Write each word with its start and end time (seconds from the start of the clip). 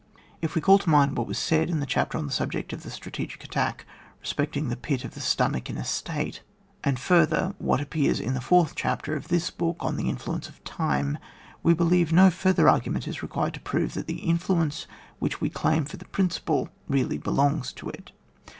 If 0.41 0.55
we 0.55 0.61
call 0.61 0.79
to 0.79 0.89
mind 0.89 1.15
what 1.15 1.27
was 1.27 1.37
said 1.37 1.69
in 1.69 1.79
the 1.79 1.85
chapter 1.85 2.17
on 2.17 2.25
the 2.25 2.31
subject 2.31 2.73
of 2.73 2.81
the 2.81 2.89
strategic 2.89 3.43
attack 3.43 3.85
respecting 4.19 4.67
the 4.69 4.75
pit 4.75 5.03
of 5.05 5.13
the 5.13 5.19
stomach 5.19 5.69
in 5.69 5.77
a 5.77 5.83
state, 5.85 6.41
and 6.83 6.97
further, 6.97 7.53
what 7.59 7.79
appears 7.79 8.19
in 8.19 8.33
the 8.33 8.41
fourth 8.41 8.73
chapter 8.75 9.15
of 9.15 9.27
this 9.27 9.51
book, 9.51 9.77
on 9.79 9.97
the 9.97 10.09
influence 10.09 10.49
of 10.49 10.63
time, 10.63 11.19
we 11.61 11.75
believe 11.75 12.11
no 12.11 12.31
further 12.31 12.65
argimient 12.65 13.07
is 13.07 13.21
required 13.21 13.53
to 13.53 13.59
prove 13.59 13.93
that 13.93 14.07
the 14.07 14.21
influence 14.23 14.87
which 15.19 15.39
we 15.39 15.51
claim 15.51 15.85
for 15.85 15.97
that 15.97 16.11
principle 16.11 16.69
really 16.87 17.19
belongs 17.19 17.71
to 17.71 17.87
it. 17.87 18.11